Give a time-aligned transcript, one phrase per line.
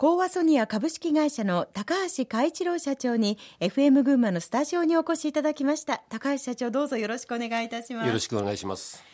[0.00, 6.02] コーワソニア株式会社の高橋海一郎社長に FM 群馬のスタジオにお越しいただきました。
[6.08, 8.06] 高橋社長どうぞよろしくお願いいたします。
[8.06, 9.04] よろしくお願いします。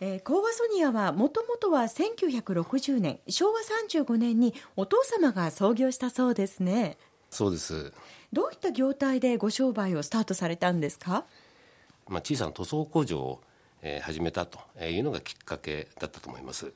[0.00, 6.98] えー、コーワソニアはもともとは1960年昭和35年にお父様が創業したそうですね。
[7.30, 7.92] そうです。
[8.32, 11.24] どういった業態でご商売をスタートされたんですか、
[12.08, 13.40] まあ、小さな塗装工場を、
[13.80, 16.72] えー、始めたというのがきっかけだったと思います。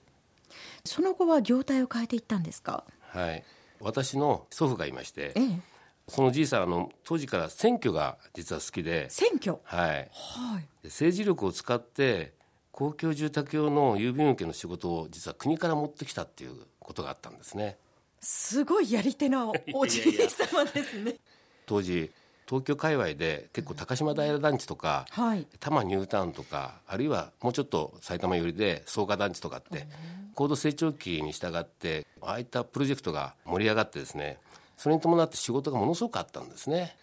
[0.84, 2.84] その後は業態を変えていったんですか？
[3.08, 3.42] はい
[3.80, 5.60] 私の祖父がいまして、ええ、
[6.08, 9.58] そのじいさんあの当時から選挙が実は好きで選挙？
[9.64, 12.34] はい、はい、政治力を使って
[12.70, 17.78] 公共住宅用の郵便受けの仕事を実は国から持ってきたっていうことがあったんですね。
[18.20, 21.16] すごいやり手なおじい様ですね。
[21.66, 22.10] 当時
[22.46, 29.88] 東京界隈で結構高島平団地とか、はい、多摩ニュータウンとかあるいはもうちょっと埼玉寄りで草加団地とかって、
[30.36, 34.38] 高度成長期に従ってああいったプロジェクトが盛り上がってですね
[34.76, 36.94] それに伴って仕事がものすごくあったんですね。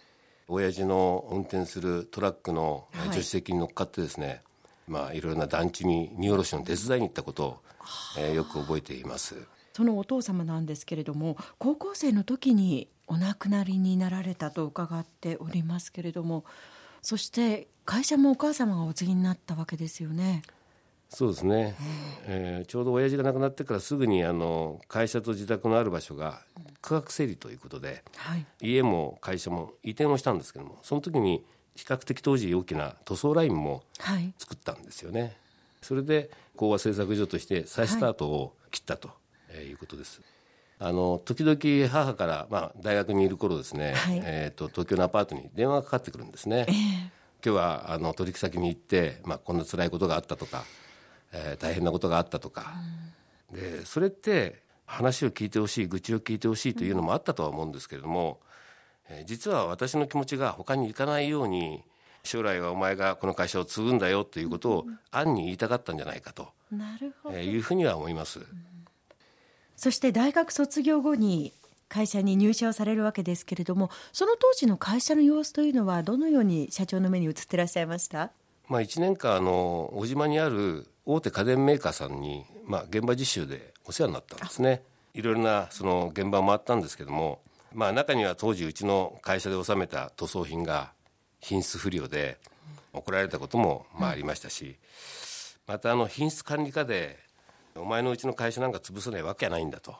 [0.48, 4.40] 親父の運転するトラックの助手席に乗っかってですね、はい、
[4.88, 7.58] まあいろいろな団地に荷下ろしの手伝いに行ったことを、
[8.20, 9.36] えー、よく覚えています。
[9.76, 16.46] そのお父様なんですけれども高校生の時にお亡くなりになられたと伺っておりますけれども
[17.02, 20.44] そして会社もお母様がお継ぎになったわけですよね。
[21.14, 21.76] そうですね、
[22.26, 26.42] えー、ちょうど親父が亡くなってからすぐにあの会社と自宅のある場所が
[26.82, 33.84] 区画整理ということで、はい、家も会社も移転をしたんですけどもその時に比較的当時大きな塗装ラインも
[34.40, 35.34] 作ったんですよね、はい、
[35.84, 39.12] それで講和製作所として再スタートを切ったと
[39.54, 40.22] いうことです。
[40.80, 46.66] あの時々母から、まあ、大学にいる頃ですね、はい、えーと、東京のアパートに電話がかかってくるんですね。
[46.68, 50.66] えー、今日はあの取引先に行って、まあ、こんな辛いことがあったとか、
[51.34, 52.74] えー、大変なことがあったとか、
[53.52, 58.40] うん、でそれって話を聞いてほしい愚痴を聞いてほしいというのもあったとは思うんですけれども、
[59.10, 61.84] うん、えー、実は私の気持ちが他に行かないように
[62.24, 67.36] 将来はお前がこの会社を継ぐんだよということを暗に言いたかったんじゃないかと、なるほど。
[67.36, 68.40] えー、いうふうには思います。
[68.40, 68.48] うん。
[69.76, 71.52] そして大学卒業後に
[71.90, 78.32] 会社に入社をされるわけですけれどもその当時の会社の様子というのはどのように社長の目に映ってらっしゃいました？
[78.68, 84.84] まあ、1年間あの小島にある大手家電メーカーさんに、まあ、現場実習でお世話になったんですね。
[85.14, 87.40] いろいろなその現場を回ったんですけども、
[87.74, 90.92] まあ、中には当時うちの会社で納めた塗装品が
[91.40, 92.38] 品質不良で
[92.94, 94.78] 怒られたこともまあありましたし、
[95.68, 97.20] またあの品質管理課で
[97.76, 99.96] お前のうちの会社なんか潰さないわけはないんだと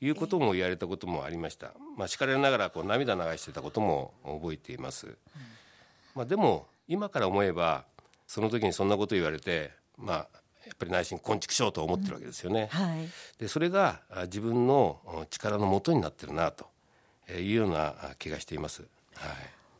[0.00, 5.16] いうことも言われたこともありました、まあ、叱られながらこう涙流してたことも覚えています、
[6.14, 7.84] まあ、でも今から思えば
[8.26, 12.80] その時にそんなこと言われてまあやっぱり内心昆虫しようと思ってるわけですよね、うん。
[12.80, 13.08] はい、
[13.38, 16.66] でそれが自分の力のもとになってるなと
[17.30, 18.82] いうような気がしています、
[19.14, 19.32] はい、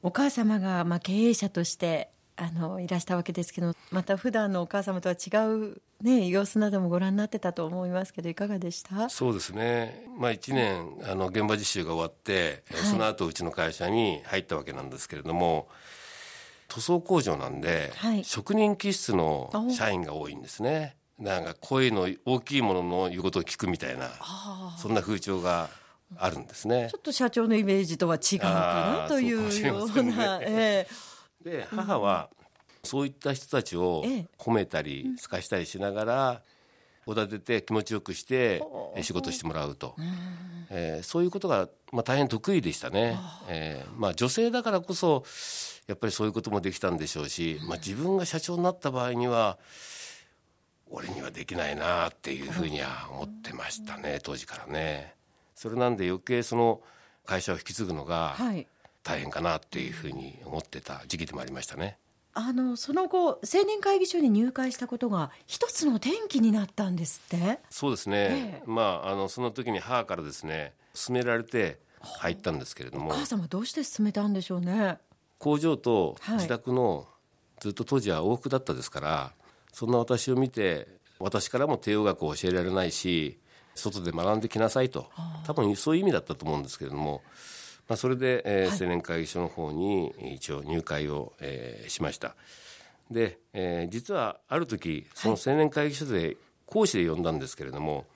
[0.02, 9.10] お母様がまあ経営者としてあのいらしたわけですけどまた普段のお母様とは違う、ね、様子などもご覧になってたと思いますけどいかがでした？
[9.10, 15.68] そうですね、まあ、1年あの現場実習が終わって、はい、その後うちの会社に入ったわけなんですけれども
[16.72, 20.96] 塗装工場なんで、はい、職人気質の社員が多いんですね。
[21.18, 24.10] なんか声の大きいものの言うことを聞くみたいな
[24.78, 25.68] そんな風潮が
[26.16, 26.88] あるんですね。
[26.90, 28.48] ちょっと社長のイメージとは違うか
[29.02, 30.40] なというような。
[30.42, 31.12] えー
[31.42, 32.30] で母は
[32.84, 34.04] そういった人たちを
[34.38, 36.42] 褒めたりすかしたりしながら
[37.06, 38.62] おだてて気持ちよくして
[39.02, 39.96] 仕事してもらうと、
[40.70, 43.18] えー、そういうことが、まあ、大変得意でしたね、
[43.48, 45.24] えーまあ、女性だからこそ
[45.88, 49.58] やっぱりそういうこともできたんでしょうし、まあ、自分が社長になった場合には
[50.90, 55.14] 俺にはできないなっていうふうには思ってましたね当時からね。
[55.54, 56.80] それなんで余計その
[57.24, 58.66] 会社を引き継ぐのが、はい。
[59.02, 61.98] 大変かなっていうふうに思ってた時期でもありましたね。
[62.34, 67.60] あのその後青年会議所に入会したことが一つの転機になったんですって？
[67.68, 73.10] そうですね、ええ、まああのその時に母からですね勧められて入ったんですけれども。
[73.10, 74.98] お母様どうして勧めたんでしょうね？
[75.38, 77.06] 工場と自宅の、
[77.60, 79.32] ずっと当時は往復だったですから
[79.72, 80.88] そんな私を見て
[81.18, 83.38] 私からも帝王学を教えられないし
[83.74, 85.10] 外で学んできなさいと。
[85.44, 87.22] 多分そういう意味だったと思うんですけれども
[87.92, 92.34] まあ、それで、えー、青年会議所の方に一応入会を、えー、しました。
[93.10, 98.06] で、えー、実はある時その青年会議所で講師で呼んだんですけれども、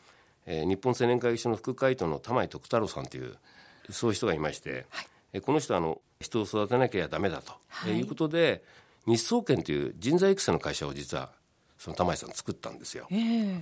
[0.46, 3.36] えー、日本青年会議所の副会長の玉井徳太郎さんという
[3.90, 8.62] そういう人がいまして、はい、この人はあの人を育てなきゃダメだと、はい、いうことで
[9.04, 11.32] 日総研という人材育成の会社を実は
[11.76, 13.08] その玉井さん作ったんですよ。
[13.10, 13.60] えー、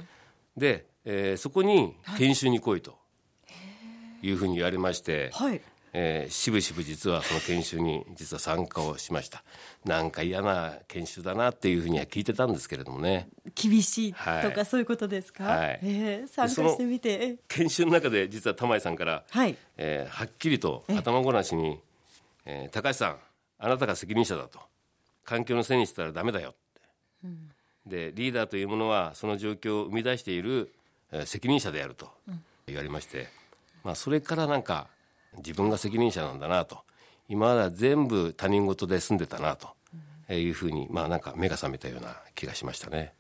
[0.57, 3.03] で、えー、そこに研修に来いと。
[4.23, 5.61] いうふうに言われまして、はい
[5.97, 9.45] えーしぶしぶ実はその研修に実は参加をしました。
[9.85, 13.29] なんか嫌な研修だなっていうふうには聞いてたんですけれどもね。
[13.55, 14.53] 厳しいとはい。
[14.53, 15.81] かそういうことですか、はい。
[15.85, 17.11] えー参加してみて。
[17.13, 19.57] え研修の中で実は玉井さんから、はい。
[19.77, 21.79] えーはっきりと頭ごなしに、
[22.45, 23.17] えー高橋さん
[23.61, 24.59] あなたが責任者だと。
[25.25, 26.55] 環境のせいにしたらダメだよっ
[27.87, 30.71] て、でリーダーというものはその状況を生み出している、
[31.13, 32.11] えー責任者であると
[32.67, 33.29] 言われまして、
[33.85, 34.89] まあ、それからなんか
[35.39, 36.79] 自分が責任者なんだなと
[37.29, 39.69] 今までは全部他人事で住んでたなと
[40.33, 43.15] いうふうに、まあ、なんか目が覚めたような気がしましたね。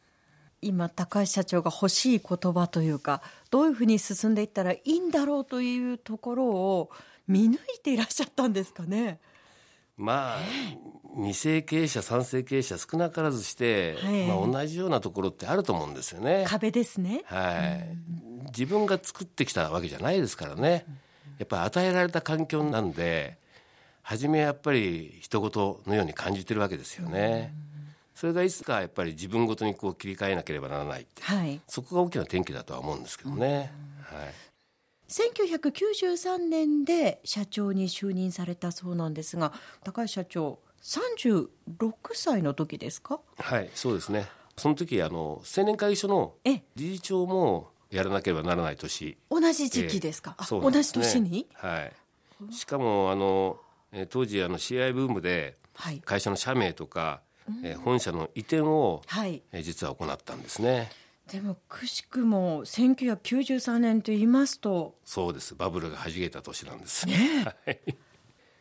[0.62, 3.20] 今高橋社長が欲しい言葉というか
[3.50, 6.90] どういうふうに進んでいったらいいんだろうというところを
[7.28, 9.19] 見抜いていらっしゃったんですかね？
[9.96, 10.38] まあ、
[11.17, 16.46] 二世経営者三世経営者少なからずして、はいまあ、同じようなところってあると思うんですよね。
[16.49, 17.22] 壁ですね。
[17.26, 17.96] はい、
[18.46, 20.84] 自分が作ってきたわけじゃないですからね。
[21.38, 23.38] やっぱり与えられた環境なんで
[24.02, 27.54] 初めはやっぱり人事のように感じてるわけですよね。
[28.14, 31.60] それがいつかやっぱり自分ごとにこう切り替えなければならないってはい。
[31.66, 33.72] そこが大きな転機だとは思うんですけどね。
[34.02, 34.34] はい
[35.06, 39.52] 1993年で社長に就任されたそうなんですが
[39.84, 41.48] 高橋社長36
[42.14, 43.20] 歳の時ですか？
[43.38, 44.26] はい、そうですね。
[44.56, 49.17] その時あの青年会議所のえ理事長もやらなければならない年。
[49.31, 50.56] 同じ時期ですか、ええ。
[50.56, 51.46] あ同じ年に？
[51.55, 51.93] はい。
[52.52, 53.58] しかもあの
[53.93, 56.00] えー当時あの CI ブームではい。
[56.05, 57.20] 会社の社名とか、
[57.62, 59.43] えー本社の移転を、はい。
[59.52, 60.91] えー実は行ったんですね。
[61.31, 65.55] でもくしくも1993年と言いますとそうです。
[65.55, 67.06] バブルが弾けた年なんです。
[67.08, 67.81] はい。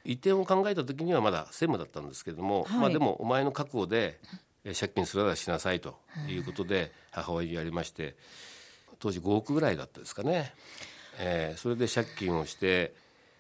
[0.06, 2.80] 移転を考えた時にはまだ専務だったんですけれども、はい。
[2.80, 4.20] まあでもお前の覚悟で
[4.64, 5.98] えー借金すらしなさいと
[6.30, 8.16] いうことで母親にやりまして
[9.04, 10.54] 当時5億ぐらいだったですかね、
[11.20, 12.94] えーそれで借金をして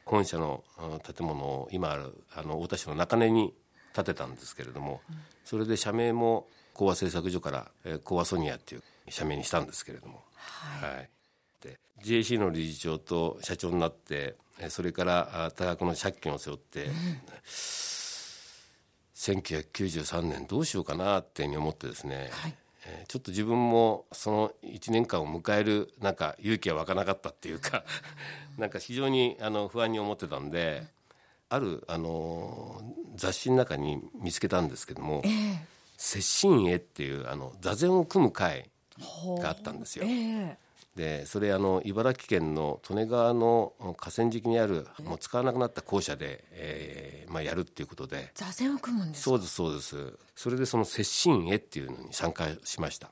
[0.06, 3.54] 本社のうん建物を今あるあの太田市の中根に
[3.95, 5.00] 建てたんですけれども
[5.45, 10.21] それで社名も講和製作所からえー講和ソニアっていう社名にしたんですけれども。
[10.36, 11.10] はい。
[11.62, 16.89] で GAC の理事長と社長になってえーそれからあ多額の借金を背負って、
[19.16, 22.51] 1993年どうしようかなっていうふうに思ってですね、はい。
[22.51, 22.62] えー
[23.07, 27.83] ちょっと自分もその1年間を迎えるなんか勇気は湧かなかったっていうか
[28.57, 30.83] なんか非常にあの不安に思ってたんで
[31.50, 32.81] あるあの
[33.15, 35.65] 雑誌の中に見つけたんですけどもええ
[35.97, 38.69] 「接心絵」っていうあの座禅を組む会
[39.39, 40.06] があったんですよ。
[40.06, 40.62] ええ
[40.95, 48.30] でそれあの茨城県の利根川の河川敷にあるもう使わなくなった校舎で、えーまあ、やるっていうことで。
[48.36, 49.30] 座禅を組むんですか？
[49.31, 50.13] そうですそうです。
[50.36, 53.10] それでその接心絵っていうのに参加しました。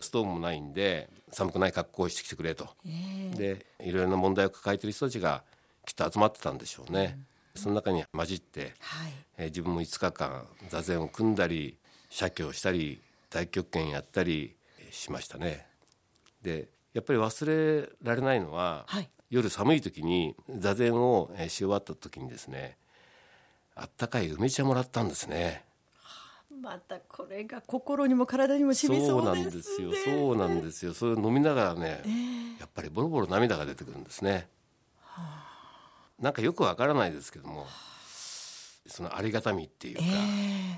[0.00, 5.44] ストーブもないんで寒くない格好をしてきてくれと、でいろいろな問題を抱えている人たちが
[5.86, 7.20] きっと集まってたんでしょうね、
[7.54, 9.12] その中に混じって、はい。
[9.38, 11.76] えー自分も5日間座禅を組んだり
[12.10, 13.00] 写経したり
[13.30, 15.66] 太極拳やったりえーしましたね
[16.42, 17.46] でやっぱり忘
[17.82, 19.08] れられないのは、はい。
[19.30, 22.76] 夜寒い時に座禅をえーし終わった時にですね
[23.74, 25.64] あったかい梅茶もらったんですね。
[26.60, 29.42] またこれが心にも体にも染みそうですね。
[29.44, 30.92] なんですよそうなんですよ。
[30.92, 32.02] それを飲みながらね、
[32.60, 34.48] やっぱりボロボロ涙が出てくるんですね、
[36.20, 37.66] なんかよくわからないですけども
[38.86, 40.02] そのありがたみっていうか、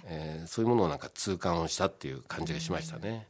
[0.06, 3.26] えーそういうものをなんか痛感をしたっていう感じがしましたね、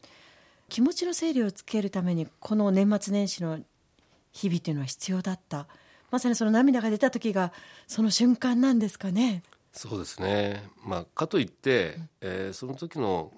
[0.75, 3.61] 気持ちの整理をつけるためにこの年末年始の
[4.33, 5.69] 日々というのは必要だった。
[6.11, 7.53] まさにその涙が出た時が
[7.87, 9.45] その瞬間なんですかね。
[9.71, 13.31] そうですね、まあ、かといって、えーその時の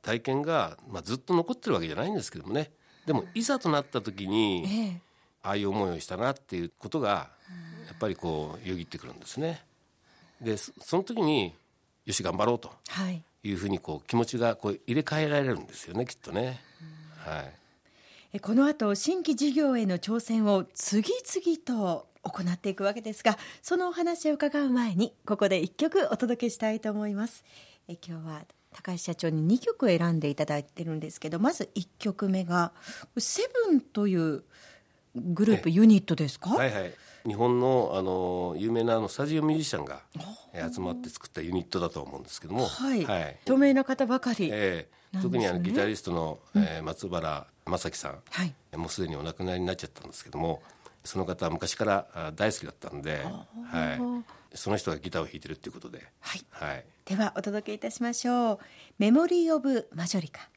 [0.00, 2.70] 体験が、まあ、ずっと残ってるわけじゃないんですけどもね。
[3.04, 5.00] でもいざとなった時に、ええ。
[5.42, 7.28] ああいう思いをしたなっていうことが
[7.86, 9.62] やっぱりこうよぎってくるんですね。
[10.40, 11.54] でそその時に
[12.06, 12.72] よし頑張ろうと。
[12.88, 16.60] はいいうふうにこう気持ちがこう入れ替えられるんですよねきっとね。
[17.18, 17.54] はい
[18.34, 27.44] えこの後新規事業への挑戦を次々と行っていくわけですがそのお話を伺う前にここで1曲お届けしたいと思います
[27.88, 28.42] え今日は
[28.72, 32.72] 高橋社長に2曲選んでいただいてるんですけどまず1曲目が
[33.16, 34.44] セブンという
[35.14, 36.92] グループユニットですか、はいはい。
[37.26, 40.02] 日本のあの有名なあのスタジオミュージシャンが
[40.52, 43.36] えー集まって作ったユニットだと思うんですけども、はい、はい。
[43.42, 48.54] 著名な方ばかり、えー特にあのギタリストの、えー松原正樹さん、はい。
[48.76, 50.62] もうすでにお亡くなりになっちゃったんですけども
[51.04, 53.24] その方は昔からあ大好きだったんで、
[53.70, 56.44] はい、その人がギターを弾いてるっていうことで、はい。
[56.50, 58.58] はい、ではお届けいたしましょう
[58.98, 60.48] 「メモリー・オブ・マジョリカ」